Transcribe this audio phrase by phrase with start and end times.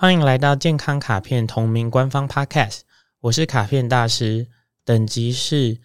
[0.00, 2.78] 欢迎来到健康卡片同名官方 Podcast，
[3.20, 4.46] 我是卡片大师，
[4.82, 5.76] 等级是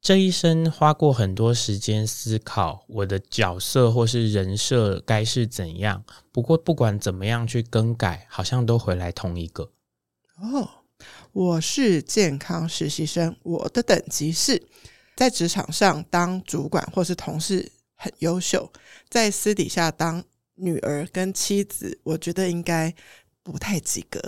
[0.00, 9.70] 这一生花过很多时间思考我的角色或是人设该是怎样，不过不管怎么样去更改，好像都回来同一个。
[10.38, 10.68] 哦，
[11.30, 14.60] 我是健康实习生，我的等级是
[15.14, 18.72] 在职场上当主管或是同事很优秀，
[19.08, 20.24] 在私底下当
[20.56, 22.92] 女儿跟妻子，我觉得应该。
[23.44, 24.20] 不太及格，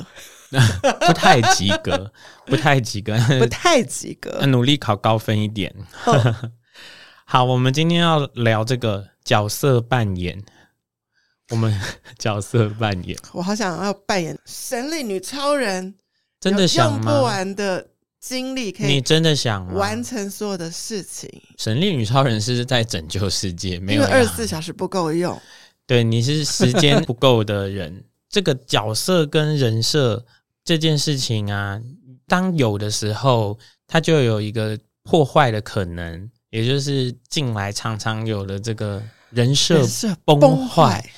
[1.06, 2.12] 不太及格，
[2.46, 5.74] 不太及格，不太及格，努力考高分一点。
[6.04, 6.16] Oh.
[7.24, 10.42] 好，我们今天要聊这个角色扮演。
[11.50, 11.78] 我们
[12.18, 15.94] 角色扮演，我好想要扮演神力女超人，
[16.40, 17.12] 真的想吗？
[17.12, 17.86] 用不完的
[18.18, 21.30] 精力可以，你真的想完成所有的事情？
[21.58, 25.38] 神力女超人是在拯救世界，没有二十四小时不够用。
[25.86, 28.04] 对，你是时间不够的人。
[28.34, 30.26] 这个角色跟人设
[30.64, 31.80] 这件事情啊，
[32.26, 39.86] 当有的时候，它就有一个破坏的可能，也就是进来常常有的这个人设
[40.24, 41.08] 崩坏。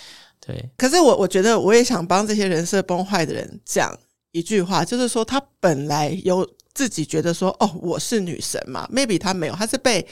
[0.45, 3.99] 对，可是我我觉得我也想帮这些人设崩坏的人讲
[4.33, 10.07] 一句话，就是说他本来有自己觉得说，哦，我是女神嘛，maybe 他没有，他是被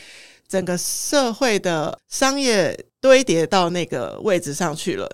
[0.49, 5.07] 整个社会的商业堆叠到那个位置上去了。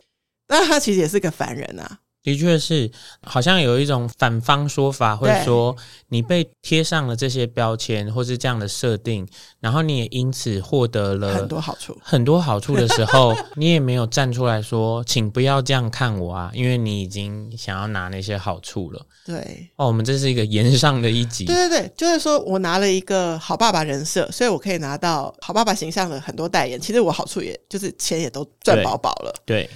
[0.51, 2.91] 那他其实也是个凡人啊，的确是，
[3.23, 5.75] 好像有一种反方说法会说，
[6.09, 9.27] 你被贴上了这些标签或是这样的设定，
[9.59, 19.01] 然后你也因此获得了很多好处，很多好处的时候， 你也没有站出来说，请不要这样看我啊，因为你已经想要拿那些好处了。
[19.25, 21.47] 对，哦，我们这是一个言上的一集。
[21.47, 29.33] 对对对，就是说我拿了一个好爸爸人设，所以我可以拿到好爸爸形象的很多代言，其实我好处也就是钱也都赚饱饱了。
[29.47, 29.65] 对。
[29.65, 29.71] 对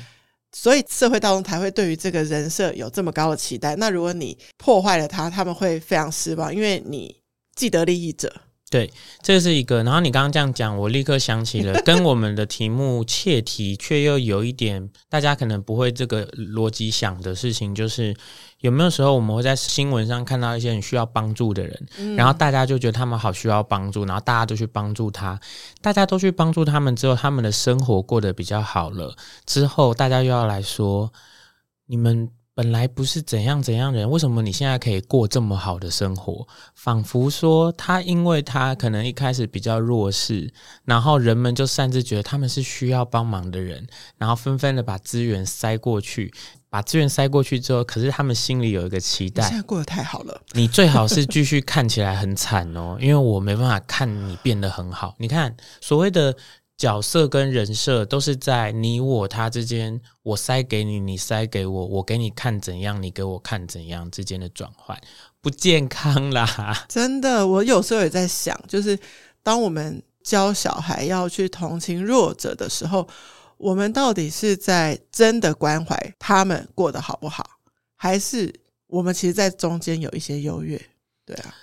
[0.54, 3.74] 所以社会大众才会对于这个人设有这么高的期待。
[3.76, 7.14] 那如果你破坏了他，他们会非常失望，因为你
[7.56, 8.32] 既得利益者。
[8.70, 8.90] 对，
[9.22, 9.84] 这是一个。
[9.84, 18.12] 然后你刚刚这样讲，我立刻想起了 跟我们的题目切题，却又有一点大家可能不会这个逻辑想的事情，就是
[18.60, 25.38] 有没有时候我们会在新闻上看到一些很需要帮助的人，嗯、然后大家就觉得他们好需要帮助，然后大家都去帮助他，
[25.80, 29.14] 大家都去帮助他们之后，他们的生活过得比较好了，
[29.46, 31.12] 之后大家又要来说
[31.86, 32.28] 你们。
[32.56, 36.46] 本来不是怎样怎样人，为什么你现在可以过这么好的生活？
[36.76, 40.52] 仿佛说他，因为他可能一开始比较弱势，
[40.84, 43.84] 然后人们就擅自觉得他们是需要帮忙的人，
[44.18, 46.32] 然后纷纷的把资源塞过去，
[46.70, 55.16] 把资源塞过去之后，可是他们心里有一个期待：现在过得太好了，你最好是继续看起来很惨哦，因为我没办法看你变得很好。
[55.18, 56.36] 你看所谓的。
[56.76, 65.00] 角色跟人设都是在你我他之间，我塞给你，你塞给我，我给你看怎样，你给我看怎样之间的转换，
[65.40, 66.84] 不健康啦！
[66.88, 68.98] 真的，我有时候也在想，就是
[69.42, 73.06] 当我们教小孩要去同情弱者的时候，
[73.56, 77.48] 我们到底是在真的关怀他们过得好不好，
[77.94, 78.52] 还是
[78.88, 80.80] 我们其实，在中间有一些优越？
[81.24, 81.54] 对啊。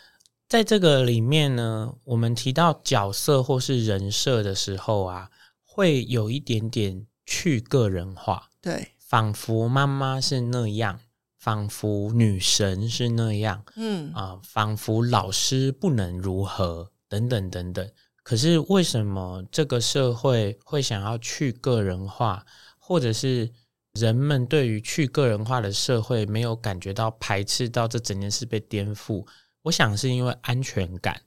[0.51, 5.29] 在这个里面呢，我们提到角色或是人设的时候啊，
[5.63, 8.49] 会有一点点去个人化。
[8.61, 10.99] 对，仿佛妈妈是那样，
[11.39, 17.89] 仿佛女神是那样，嗯啊、呃，仿佛老师不能如何，等等等等。
[18.21, 22.45] 可是为什么这个社会会想要去个人化，
[22.77, 23.49] 或者是
[23.93, 29.25] 人们对于去个人化的社会没有感觉到排斥到这整件事被颠覆？
[29.63, 31.21] 我想是因为安全感，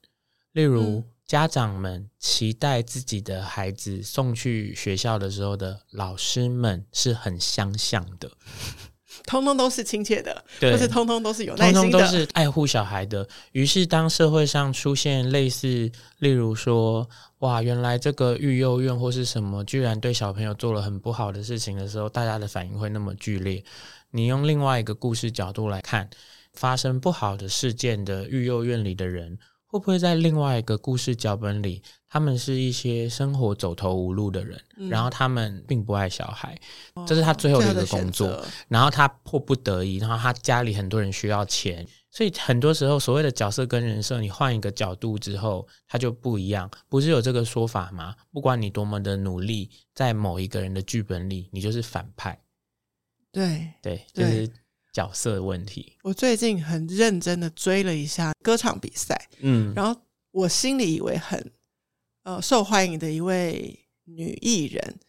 [0.53, 8.31] 例如家长们期待自己的孩子送去学校的时候的老师们是很相像的，
[9.25, 13.27] 通通都是亲切的，对，或是通通都是有耐心的，通通都是爱护小孩的。
[13.53, 17.09] 于是当社会上出现类似，例如说，
[17.39, 23.65] 哇，原来这个育幼院或是什么，居然对小朋友做了很不好的事情的时候，大家的反应会那么剧烈。
[24.11, 26.11] 你用另外一个故事角度来看。
[26.55, 36.59] 发生不好的事件的育幼院里的人，会不会在另外一个故事脚本里，他们是一些生活走投无路的人，嗯、然后他们并不爱小孩，
[36.95, 41.87] 哦、这是他最后的一个工作，然后他迫不得已，然后他家里很多人需要钱。
[42.11, 46.71] 所以很多时候，所谓的角色跟人设，你换一个角度之后，它就不一样。
[46.89, 48.15] 不是有这个说法吗？
[48.31, 52.41] 不管你多么的努力，在某一个人的剧本里，你就是反派。
[53.33, 54.49] 对对，就是
[54.95, 55.99] 角色的问题。
[56.03, 60.01] 我最近很认真的追了一下歌唱比赛，嗯，然后
[60.31, 61.53] 我心里以为很
[62.23, 65.01] 呃受欢迎的一位女艺人，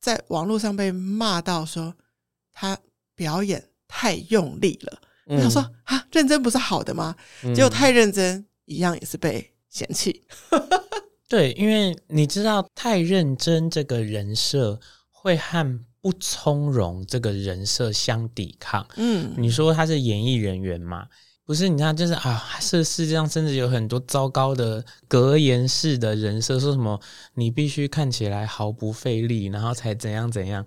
[0.00, 1.94] 在网络上被骂到说
[2.52, 2.78] 她
[3.16, 5.00] 表演太用力了。
[5.40, 7.14] 他说：“啊，认真不是好的吗？
[7.54, 10.24] 结果太认真，一样也是被嫌弃。
[10.50, 10.68] 嗯
[11.28, 18.86] ”对，因为你知道，太认真这个人设会和不从容这个人设相抵抗。
[18.96, 21.06] 嗯，你说他是演艺人员嘛？
[21.44, 27.00] 不是，你看，就是啊，是世界上甚至有很多糟糕的格言式的人设，说什么
[27.34, 30.64] 你必须看起来毫不费力，然后才怎样怎样。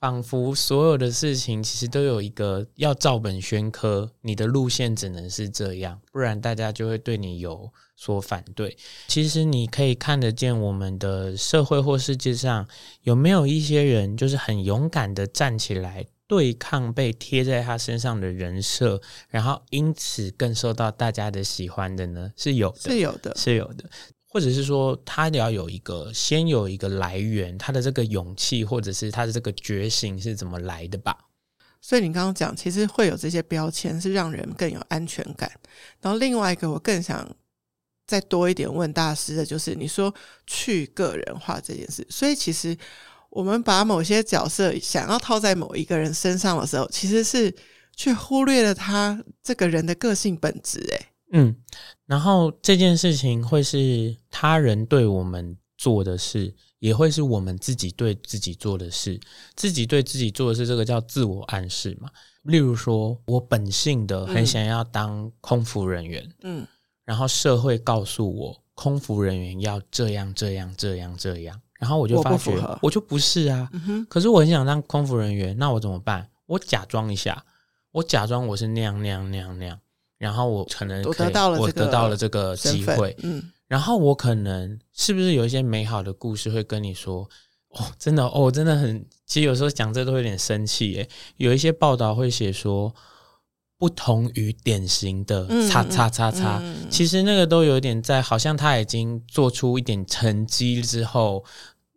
[0.00, 8.76] 仿佛所有的事情其实都有一个要照本宣科，你的路线只能是这样，不然大家就会对你有所反对。
[9.08, 12.66] 其实你可以看得见我们的社会或世界上
[13.02, 22.30] 有没有一些人，就是很勇敢的站起来对抗被贴在他身上的人设，然后因此更受到大家的喜欢的呢？
[22.36, 23.90] 是有的，是有的，是有的。
[24.28, 31.16] 或者是说，他要有一个先有一个来源，他的这个勇气，或者是他的这个觉醒是怎么来的吧？
[31.80, 35.50] 所以你刚刚讲，其实会有这些标签，是让人更有安全感。
[36.00, 37.26] 然后另外一个，我更想
[38.06, 40.14] 再多一点问大师的，就是你说
[40.46, 42.06] 去个人化这件事。
[42.10, 42.76] 所以其实
[43.30, 47.54] 我们把某些角色想要套在某一个人身上的时候，其实是
[47.96, 50.80] 去忽略了他这个人的个性本质。
[50.80, 51.06] 诶。
[51.32, 51.54] 嗯，
[52.08, 59.20] 然后这件事情会是他人对我们做的事，也会是我们自己对自己做的事。
[59.54, 62.08] 自己对自己做的事，这个叫自我暗示嘛。
[62.44, 66.66] 例如说，我本性的很想要当空服人员，嗯，
[67.04, 73.68] 然后社会告诉我，空服人员要这样这样这样这样，然后我就发觉我，我就不是啊。
[73.74, 76.26] 嗯，可是我很想当空服人员，那我怎么办？
[76.46, 77.44] 我假装一下，
[77.92, 79.78] 我假装我是那样那样那样那样。
[80.18, 87.28] 然后我可能可以我得到了，我得到了这个机会，嗯，然后我可能是不是有一些美好的故事会跟你说，
[87.70, 91.08] 哦，真的哦，真的很，其实有时候讲这都有点生气耶。
[91.36, 92.92] 有一些报道会写说，
[93.78, 96.60] 不同于典型的叉叉叉叉，
[96.90, 101.44] 其实那个都有点在，好像他已经做出一点成绩之后，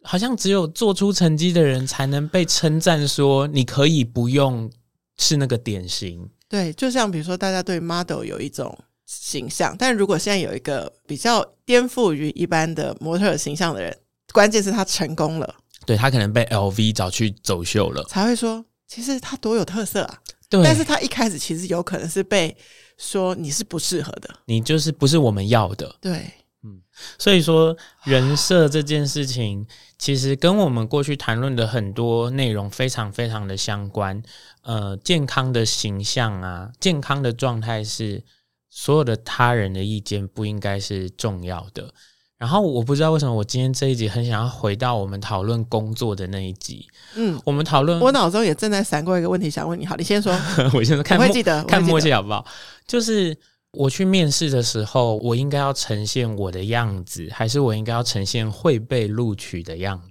[0.04, 4.70] 好像只有做出成绩的人才能被称赞说，你可以不用
[5.18, 6.30] 是那个典型。
[6.52, 13.98] 对，就像比如说，大家对 model 有一种形象，但如果现在有一个比较颠覆于一般的模特形象的人，
[14.34, 15.56] 关键是他成功了，
[15.86, 20.20] 对，他可能被 LV 找去走秀了，才会说其实他多有特色啊。
[20.50, 22.54] 对，但是他一开始其实有可能是被
[22.98, 25.96] 说你是不适合的，你就是不是我们要的。
[26.02, 26.30] 对，
[26.64, 26.82] 嗯，
[27.18, 27.74] 所以说
[28.04, 29.66] 人设这件事情。
[30.02, 34.20] 其实跟我们过去谈论的很多内容非常非常的相关。
[34.64, 38.24] 呃，健康的形象啊，健康的状态是
[38.70, 41.94] 所有的他人的意见不应该是重要的。
[42.38, 46.88] 然后我不知道为什么我今天这一集很想要回到我们讨论工作的那一集。
[47.16, 49.86] 嗯，我们讨论，我脑中也正在闪过一个问题想问你。
[49.86, 50.32] 好，你先说。
[50.74, 52.46] 我先说看，我会记得，看默契好不好？
[52.88, 53.38] 就是。
[53.74, 59.98] 我去面试的时候，我应该要呈现我的样子，还是我应该要呈现会被录取的样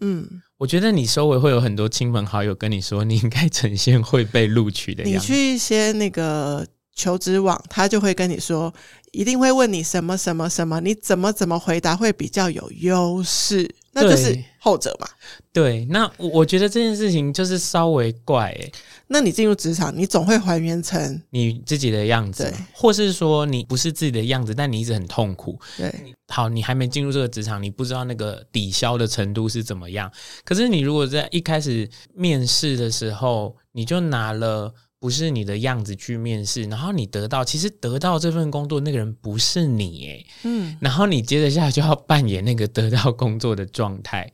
[0.00, 5.18] 嗯，我觉得你周围会有很多亲朋好友跟你说，你应该呈现会被录取的样子。
[5.18, 6.66] 你去一些那个
[7.00, 8.72] 求职网，他就会跟你说，
[9.12, 13.74] 一定会问你什么什么什么，你怎么怎么回答会比较有优势？
[13.92, 15.08] 那就是后者嘛。
[15.52, 18.72] 对，那我觉得这件事情就是稍微怪诶。
[19.08, 25.58] 那你进入职场，你总会还原成你自己的样子，或是说你不是自己的样子，但你一直很痛苦。
[25.76, 25.92] 对，
[26.28, 30.08] 好，你还没进入这个职场，你不知道那个抵消的程度是怎么样。
[30.44, 44.30] 可是你如果在一开始面试的时候，你就拿了不是你的样子去面试，然后你得到，其实得到这份工作那个人不是你，诶，嗯，然后你接着下来就要扮演那个得到工作的状态。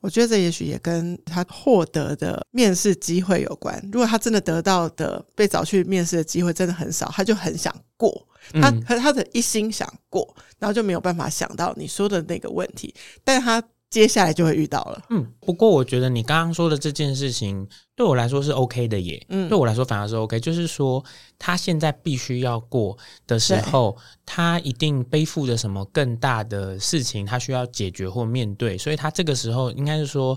[0.00, 3.82] 我觉得这也许也跟他获得的面试机会有关。
[3.90, 8.28] 如果他真的得到的被找去面试的机会真的很少，他就很想过，
[8.60, 12.94] 他和他的一心想过，然后就没有办法想到你说的那个问题。
[13.24, 13.62] 但他
[13.94, 15.00] 接下来就会遇到了。
[15.10, 19.24] 嗯，不过我觉得你刚刚说的这件事情对我来说是 OK 的耶。
[19.28, 21.04] 嗯，对我来说反而是 OK，就是说
[21.38, 23.96] 他现在必须要过的时候，
[24.26, 30.36] 他一定背负着什么更大的事情，他需要解决或面对，所以他这个时候应该是说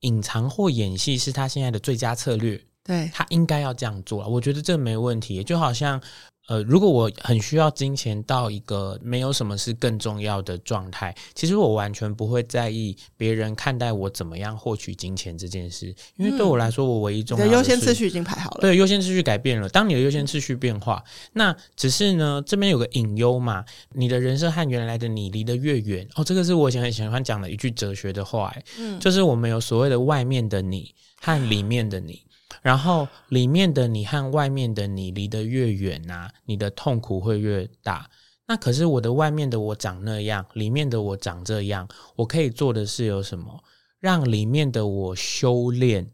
[0.00, 2.60] 隐藏或演戏是他现在的最佳策略。
[2.82, 6.02] 对，他应该要这样做，我觉得这没问题，就好像。
[6.48, 18.62] 呃，如果我很需要金钱到一个没有什么是更重要的状态，其实我完全不会在意别人看待我怎么样获取金钱这件事，因为对我来说，我唯一重要的优先次序已经排好了。
[18.62, 19.68] 对，优先次序改变了。
[19.68, 23.62] 当你的优先次序变化，那只是呢，这边有个隐忧嘛，
[23.92, 32.22] 你的人生和原来的你离得越远，哦，这个是我以前很喜欢讲的一句哲学的话，嗯，就是我们有所谓的外面的你和里面的你。
[32.62, 38.10] 然后里面的你和外面的你离得越远呐、啊，你的痛苦会越大。
[38.46, 41.86] 那可是我的外面的我长那样，里面的我长这样，
[42.16, 43.62] 我可以做的是有什么？
[44.00, 46.10] 让里面的我修炼，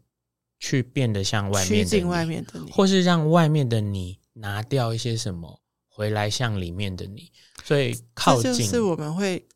[0.59, 7.31] 去变得像外面的你，外面的你，或是让外面的你拿掉一些什么，回来像里面的你。
[7.63, 9.47] 所以靠近，就是我们会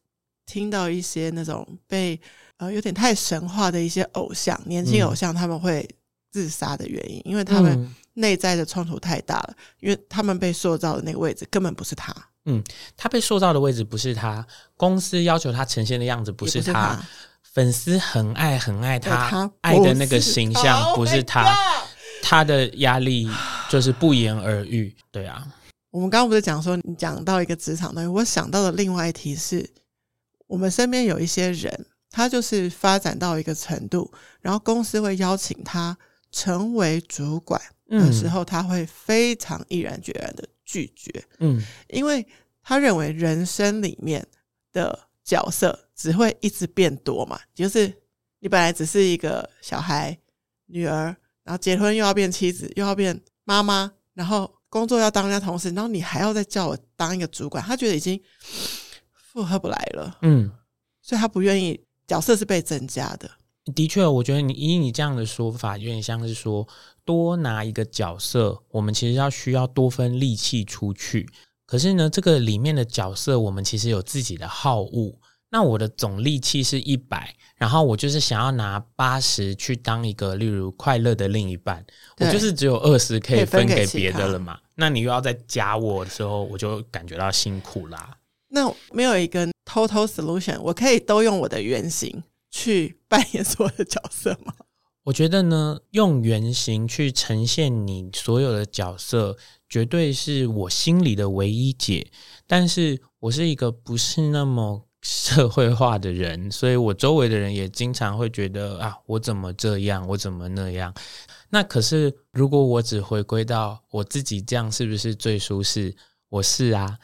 [0.46, 2.20] 听到一些那种被
[2.58, 5.88] 呃有点太神话的一些偶像，年轻偶像他们会。
[6.32, 12.14] 自杀的原因，因为他们内在的冲突太大了，嗯，因为他们被塑造的那个位置根本不是他。
[12.46, 12.64] 嗯，
[12.96, 14.46] 他被塑造的位置不是他，
[14.76, 17.08] 公司要求他呈现的样子不是他，是他
[17.44, 21.54] 粉丝很爱很爱他，他爱的那个形象不是他，
[22.24, 23.30] 他的压力
[23.70, 24.96] 就是不言而喻。
[25.12, 25.46] 对啊，
[25.92, 29.70] 我们刚刚不是讲说你讲到一个职场东西，我想到的另外一题是，
[30.48, 35.96] 我们身边有一些人，他就是发展到一个程度，然后公司会邀请他。
[36.32, 42.26] 成为主管的时候，他会非常毅然决然的拒绝，嗯，因为
[42.62, 44.26] 他认为人生里面
[44.72, 47.92] 的角色只会一直变多嘛，就是
[48.40, 50.18] 你本来只是一个小孩、
[50.68, 58.22] 女儿，然后结婚又要变妻子，又要变妈妈，然后工作要当人家同事，然后你还要再叫我当一个主管，他觉得已经
[59.12, 60.52] 负荷不来了，嗯，
[61.02, 63.30] 所以他不愿意，角色是被增加的。
[63.74, 66.68] 的确，我觉得你以你这样的说法，有点像是说
[67.04, 71.30] 多拿一个角色，我们其实要需要多分力气出去。
[71.66, 75.20] 可是呢，这个里面的角色，我们其实有自己的好恶。
[75.52, 81.84] 那我的总力气是一百，然后我就是想要拿八十去当一个，例如快乐的另一半，
[82.20, 84.60] 我就是只有二十可以分给别的了嘛。
[84.76, 88.16] 那你又要再加我的时候，我就感觉到辛苦啦。
[88.50, 92.24] 那没有一个 total solution，我可以都用我的原型。
[92.50, 94.54] 去扮演所有的角色吗？
[95.04, 99.36] 我觉得呢，用原型去呈现你所有的角色，
[99.68, 102.12] 绝对是我心里的唯一解。
[102.46, 110.94] 但是我是一个不是那么社会化的人， 所以我周围的人也经常会觉得啊，我怎么这样，我怎么那样。
[111.50, 115.96] 那可是，如果我只回归到我自己，这样是不是最舒适？
[116.28, 117.00] 我是啊，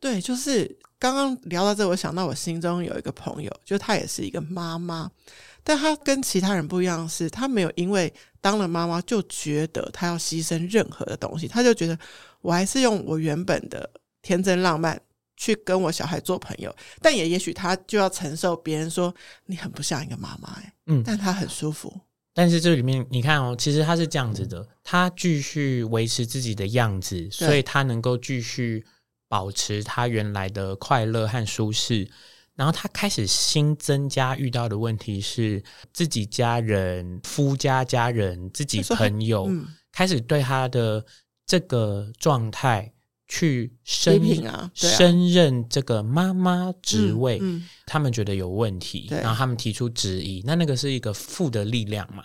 [0.00, 0.78] 对，就是。
[0.98, 5.08] 刚刚聊到这，我想到我心中有一个朋友，就她也是一个妈妈，
[5.62, 11.96] 但她跟其他人不一样的是，她没有因为当了妈妈就觉得她要牺牲任何的东西，她就觉得
[12.40, 13.88] 我还是用我原本的
[14.22, 15.00] 天真浪漫
[15.36, 19.14] 去跟我小孩做朋友，但也也许她就要承受别人说
[19.46, 21.94] 你很不像一个妈妈，哎，嗯，但她很舒服。
[22.34, 28.84] 但是这里面你看哦，其实他是这样子的，他继续维持自己的样子，所以他能够继续。
[29.28, 32.10] 保持他原来的快乐和舒适，
[32.54, 41.04] 然后他开始新增加遇到的问题是自己家人、夫家家人、自己朋友、嗯、开始对他的
[41.46, 42.90] 这个状态
[43.28, 50.42] 去升啊，升任这个妈妈职位，嗯嗯、他们觉得有问题，然后他们提出质疑。
[50.46, 52.24] 那那个是一个负的力量嘛？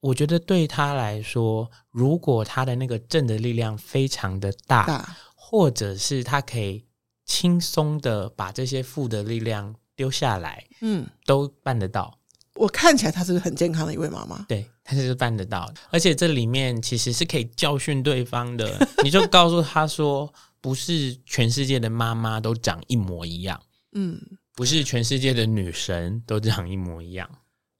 [0.00, 4.84] 我觉得对他来说，如果他的那个正的力量非常的大。
[4.84, 5.16] 大
[5.48, 6.84] 或者是他可以
[7.24, 12.18] 轻松的把这些负的力量丢下来，嗯，都办得到。
[12.54, 15.72] 我看起来她是很健康的一位妈妈，对，她是办得到。
[15.90, 23.62] 而且这里面其实是可以教训对方的，你就告诉她说，不是全世界的妈妈都长一模一样，
[23.92, 24.20] 嗯，
[24.52, 27.30] 不是全世界的女神都长一模一样。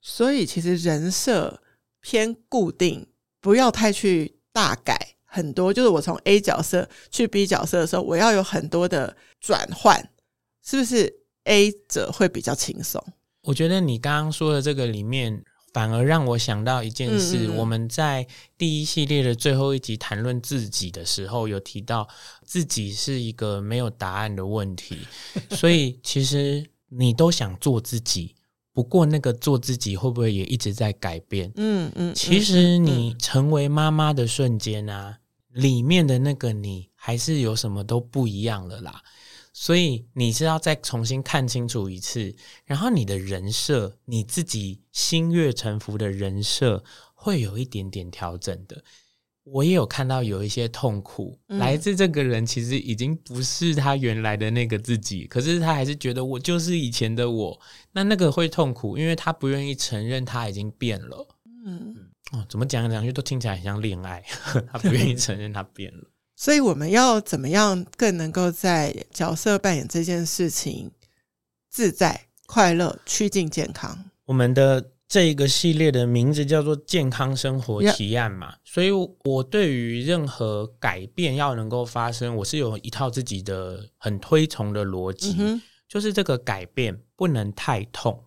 [0.01, 1.61] 所以其实人设
[1.99, 3.07] 偏固定，
[3.41, 5.16] 不要太去大改。
[5.29, 10.09] 很多就是我从 A 角色去 B 角色的时候，我要有很多的转换，
[10.65, 13.03] 是不是 A 者会比较轻松？
[13.43, 15.43] 我觉得你刚刚说的这个里面，
[15.73, 17.47] 反而让我想到一件事。
[17.47, 18.25] 嗯嗯，我们在
[18.57, 22.07] 第一系列的最后一集谈论自己的时候，有提到
[22.43, 24.97] 自己是一个没有答案的问题，
[25.51, 28.33] 所以其实你都想做自己，
[28.77, 31.51] 不过那个做自己会不会也一直在改变？
[31.55, 35.17] 嗯嗯，其实你成为妈妈的瞬间啊，
[35.51, 39.01] 里面的那个你还是有什么都不一样了啦。
[39.51, 46.83] 所以你是要再重新看清楚一次，然后你的人设，你自己心悦诚服的人设
[47.15, 48.83] 会有一点点调整的。
[49.51, 57.59] 我也有看到有一些痛苦，嗯、来自这个人其实已经不是他原来的那个自己，可是他还是觉得我就是以前的我。
[57.91, 61.27] 那那个会痛苦，因为他不愿意承认他已经变了。
[61.65, 61.95] 嗯，
[62.31, 64.23] 哦，怎么讲来讲去都听起来很像恋爱，
[64.71, 66.03] 他不愿意承认他变了。
[66.35, 70.91] 所以我们要怎么样更能够在角色扮演这件事情
[71.69, 73.97] 自在、快乐、趋近健康？
[74.25, 78.89] 我们的这一个系列的名字叫做“健康生活提案”嘛，所以
[79.23, 88.25] 我对于任何改变要能够发生，我是有一套自己的很推崇的逻辑，嗯、就是这个改变不能太痛，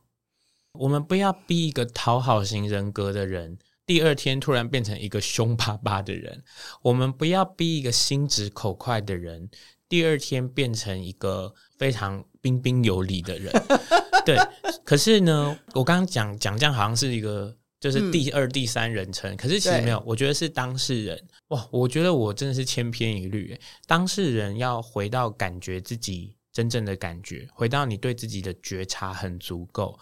[0.72, 3.58] 我们不要逼一个讨好型人格的人。
[3.84, 6.42] 第二天突然变成一个凶巴巴的人，
[6.80, 9.50] 我们不要逼一个心直口快的人，
[9.90, 13.52] 第二天变成一个非常彬彬有礼的人。
[14.24, 14.38] 对，
[14.84, 21.22] 可是呢，我刚刚讲讲这样好像是一个就是第二、嗯、第三人称，可是其实没有，我觉得是当事人。
[21.48, 23.58] 哇，我觉得我真的是千篇一律。
[23.86, 29.98] 当事人要回到感觉自己真正的感觉，回到你对自己的觉察很足够。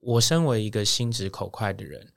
[0.00, 2.08] 我身为一个心直口快的人。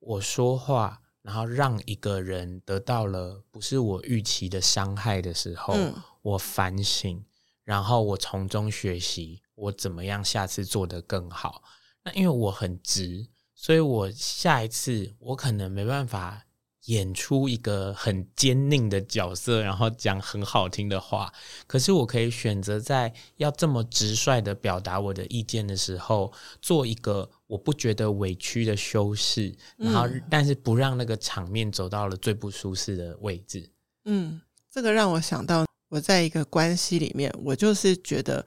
[0.00, 7.24] 我说话，然后让一个人得到了不是我预期的伤害的时候，嗯、我反省，
[7.62, 11.62] 然后我从中学习，我怎么样下次做得更好。
[12.02, 16.44] 那因为我很直，所以我下一次我可能没办法。
[16.86, 21.32] 演出一个很坚定的角色，然后讲很好听的话。
[21.66, 33.70] 可是我可以选择在要这么直率的表达我的意见的时候，做一个我不觉得委屈的修饰，然后但是不让那个场面走到了最不舒适的位置。
[34.04, 34.38] 嗯，
[34.70, 35.64] 这个让我想到
[35.94, 38.44] 我在一个关系里面，我就是觉得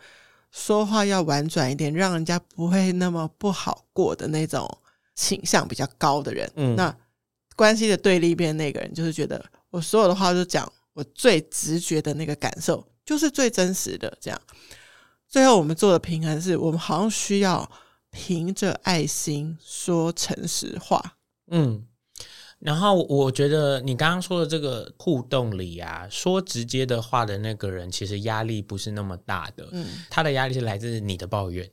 [0.51, 4.69] 说话要婉转一点，让人家不会那么不好过的那种
[5.15, 6.51] 倾向比较高的人。
[6.55, 6.93] 嗯，那。
[7.55, 14.15] 关系的对立面那个人，就是觉得我所有的话都讲我最直觉的那个感受，就是最真实的。
[14.21, 14.39] 这样，
[15.27, 17.67] 最后我们做的平衡是，我们好像需要
[18.11, 21.17] 凭着爱心说诚实话。
[21.49, 21.83] 嗯，
[22.59, 29.67] 然后我觉得你刚刚说的这个互动里啊，说直接的话的那个人，其实压力不是那么大的。
[29.71, 31.69] 嗯，他的压力是来自你的抱怨，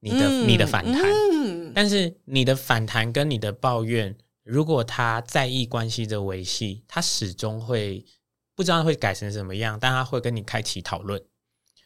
[0.00, 1.02] 你的、嗯、你的反弹。
[1.32, 4.16] 嗯，但是你的反弹跟你的抱怨。
[4.42, 8.04] 如果他在意关系的维系，他始终会
[8.54, 11.22] 不知道会改成什么样，但他会跟你开启讨论。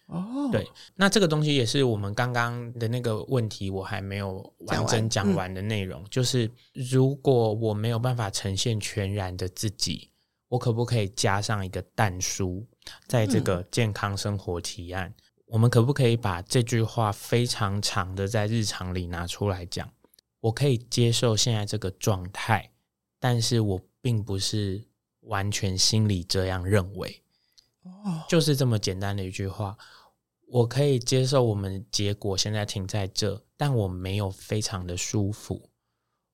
[0.09, 10.09] 哦，对，那这个东西也是我们刚刚的那个问题，我还没有完整讲完的内容，嗯、就是如果我没有办法呈现全然的自己，
[10.49, 12.67] 我可不可以加上一个但书，
[13.07, 15.15] 在这个健康生活提案，嗯、
[15.49, 19.87] 我们可不可以把这句话非常长的在日常里拿出来讲？
[20.41, 22.71] 我可以接受现在这个状态，
[23.21, 24.83] 但是我并不是
[25.21, 27.21] 完全心里这样认为。
[27.83, 29.77] 哦，就是这么简单的一句话。
[30.51, 35.71] 我可以接受我们结果现在停在这，但我没有非常的舒服。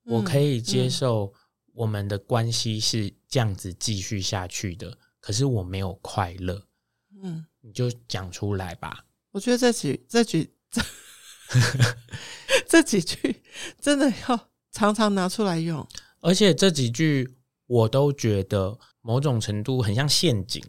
[0.04, 1.32] 我可以接受
[1.72, 6.66] 我们的关系是这样子继续下去的，可是我没有快乐。
[7.22, 9.04] 嗯，你就讲出来吧。
[9.32, 10.82] 我觉得这几这几这。
[12.66, 13.42] 这几句
[13.78, 15.86] 真的要常常拿出来用，
[16.20, 20.64] 而且这几句我都觉得某种程度很像陷阱。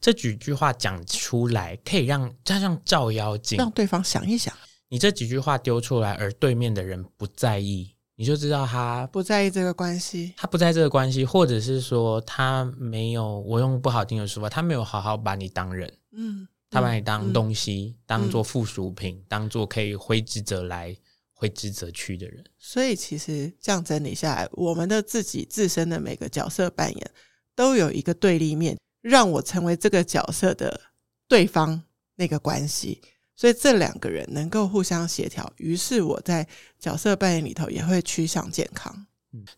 [0.00, 4.54] 这几句话讲出来，可以让加上照妖镜，让对方想一想。
[4.88, 15.92] 你这几句话丢出来，而对面的人不在意，你就知道他不在意这个关系，他不在这个关系，或者是说他没有，我用不好听的说法，他没有好好把你当人。
[16.12, 16.48] 嗯。
[16.72, 20.96] 他把你当东西，嗯、当做附属品，嗯、当做可以挥之则来、
[21.32, 22.44] 挥之则去的人。
[22.60, 27.10] 所以，其实这样整理下来，我们的自己自身的每个角色扮演
[27.56, 30.80] 都有一个对立面，让我成为这个角色的
[31.28, 31.82] 对方
[32.16, 33.00] 那个关系。
[33.36, 36.46] 所以，这两个人能够互相协调，于是我在
[36.78, 39.06] 角色扮演里头也会趋向健康。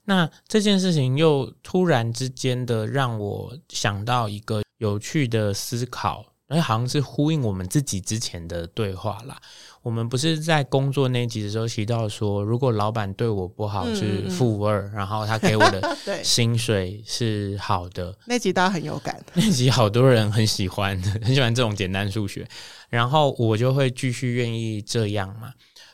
[0.05, 6.25] 那这件事情又突然之间的让我想到一个有趣的思考。
[6.49, 9.41] 哎，好像是呼应我们自己之前的对话啦。
[9.83, 18.17] 我们不是在工作那集的时候提到说，如果老板对我不好是负二，然后他给我的 薪水是好的。
[18.27, 22.47] 那集大家很有感，那集好多人很喜欢， 很喜欢这种简单数学。
[22.89, 25.53] 然后我就会继续愿意这样嘛。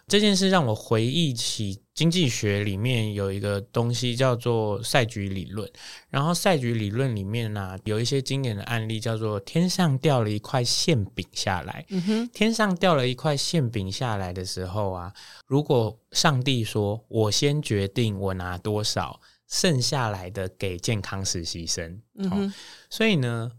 [0.09, 5.71] 这件事让我回忆起经济学里面有一个东西叫做赛局理论，
[6.09, 11.85] 然后赛局理论里面呢、啊，有一些经典的案例叫做天上掉了一块馅饼下来。
[11.91, 15.13] 嗯哼，天上掉了一块馅饼下来的时候啊，
[15.47, 22.01] 如果上帝说我先决定我拿多少，剩下来的给健康实习生。
[22.15, 22.55] 嗯哼，
[22.89, 23.53] 所以呢。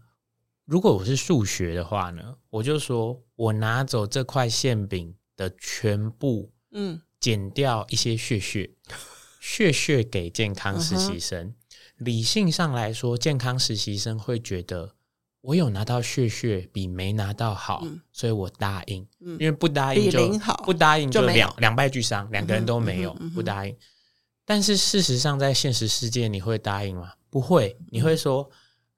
[0.66, 8.70] 如果我是数学的话呢，我就说我拿走这块馅饼的全部，嗯，减掉一些血血，
[9.40, 11.46] 血血给健康实习生。
[11.46, 11.54] 嗯、
[11.96, 14.94] 理性上来说，健康实习生会觉得
[15.40, 19.06] 我有拿到血血比没拿到好，嗯、所以我答应。
[19.20, 20.28] 嗯、因为不答应就
[20.64, 23.74] 不答应就两两败俱伤，两个人都没有、不答应。
[24.44, 27.14] 但是事实上，在现实世界，你会答应吗？
[27.30, 28.50] 不会，你会说。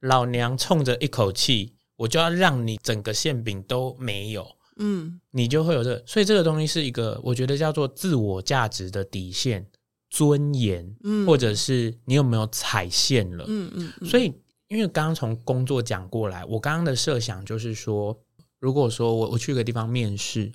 [0.02, 9.64] 老娘冲着一口气，我就要让你整个馅饼都没有，嗯，你就会有这个，所以这个东西是一个，我觉得叫做自我价值的底线、
[10.10, 13.92] 尊严，嗯，或者是你有没有踩线了，嗯嗯。
[14.00, 14.34] 嗯，所以，
[14.66, 18.18] 因为刚刚从工作讲过来，我刚刚的设想就是说，
[18.58, 20.50] 如果说我我去个地方面试，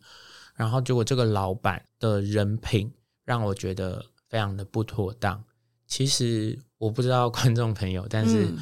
[0.55, 2.91] 然后结果这个老板的人品
[3.23, 5.41] 让我觉得非常的不妥当，
[5.87, 8.45] 其实我不知道观众朋友，但是。
[8.45, 8.57] 嗯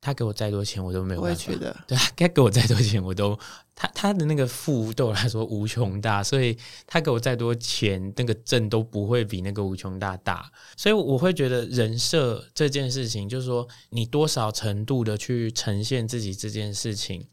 [0.00, 1.52] 他给我再多钱，我都没有办法。
[1.86, 3.38] 对，他该给我再多钱，我都
[3.74, 10.50] 他他的那个负对我来说无穷大，所以他给我再多钱，那个挣都不会比那个无穷大大。
[10.76, 17.28] 所以我会觉得人设这件事情，就是说你多少程度的去呈现自己这件事情，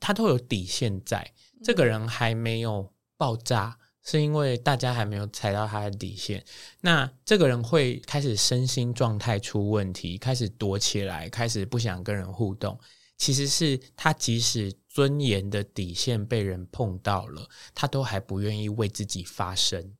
[0.00, 1.32] 他都有底线在。
[1.62, 3.78] 这个人还没有爆炸。
[4.02, 6.44] 是因为大家还没有踩到他的底线，
[6.80, 12.78] 那这个人会开始身心状态出问题，开始躲起来，开始不想跟人互动。
[13.18, 19.94] 其实是他即使尊严的底线被人碰到了，他都还不愿意为自己发声。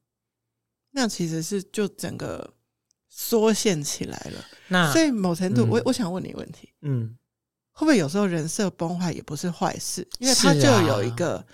[0.92, 2.54] 那其实是就整个
[3.10, 4.44] 缩限起来了。
[4.68, 7.14] 那所以某程度，嗯、我我想问你一个问题，嗯，
[7.72, 11.46] 会不会有时候人设崩坏也不是坏事，因为他就有一个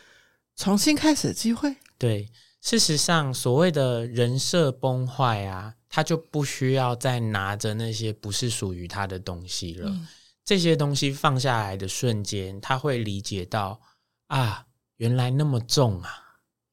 [0.55, 1.75] 重新开始的机会。
[1.99, 2.31] 对，
[2.61, 9.89] 事实上，所谓的人设崩坏啊，他就不需要再拿着那些不是属于他的东西了。
[9.89, 10.07] 嗯、
[10.45, 13.81] 这些东西放下来的瞬间，他会理解到
[14.27, 16.11] 啊，原来那么重啊。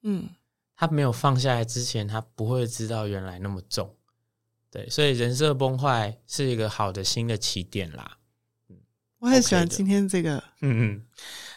[0.01, 0.27] 嗯，
[0.75, 3.95] 他没有放下来之前，他不会知道原来那么重。
[4.69, 8.17] 对，所以人设崩坏是一个好的新的起点啦。
[8.67, 8.75] 嗯，
[9.19, 10.43] 我很喜欢今天这个。
[10.59, 11.05] 嗯嗯，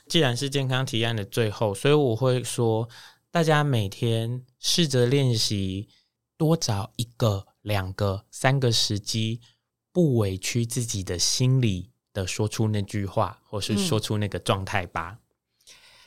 [0.07, 2.89] 既然是健康提案的最后，所以我会说。
[3.31, 5.89] 大家每天试着练习，
[6.39, 9.41] 多找一个、两个、三个时机，
[9.93, 15.19] 不委屈自己的心里的说出那句话，或是说出那个状态吧。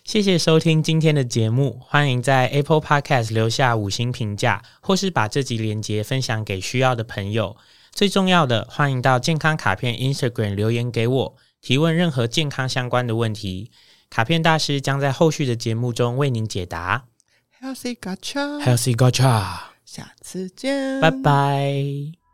[0.04, 7.56] 谢谢收听今天的节目，欢迎在 Apple Podcast 留下五星评价，或是把这集连接分享给需要的朋友。
[7.92, 13.70] 最重要的，欢迎到健康卡片 Instagram 留言给我，提问任何健康相关的问题，
[14.10, 17.09] 卡片大师将在后续的节目中为您解答。
[17.62, 22.29] Healthy Gacha，Healthy Gacha，下次见，拜拜。